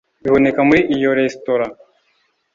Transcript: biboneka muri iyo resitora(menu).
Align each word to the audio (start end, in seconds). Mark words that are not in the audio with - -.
biboneka 0.23 0.59
muri 0.67 0.81
iyo 0.95 1.09
resitora(menu). 1.19 1.77